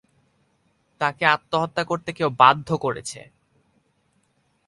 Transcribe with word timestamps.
তাকে 1.01 1.23
আত্মহত্যা 1.25 1.83
করতে 1.83 2.09
কেউ 2.13 2.29
বাধ্য 2.39 2.67
বরেছে। 2.81 3.21